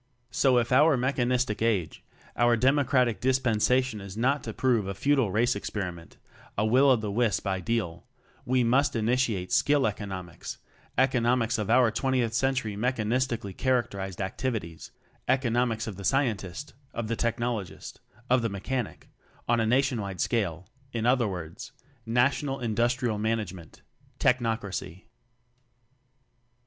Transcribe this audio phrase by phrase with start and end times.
[0.31, 2.03] So if our Mechanistic Age,
[2.35, 6.17] our Democratic Dispensation is not to prove a futile race experiment,
[6.57, 8.07] a will o the wisp ideal,
[8.43, 10.57] we must ini tiate Skill economics,
[10.97, 14.89] economics of our Twentieth Century mechanis tically characterized activities
[15.29, 17.97] eco nomics of the Scientist; of the Tech nologist,
[18.27, 19.07] of the Mechanic,
[19.47, 21.73] on a nationwide scale, in other words:
[22.07, 23.83] National Industrial Management
[24.19, 25.03] Technocracy.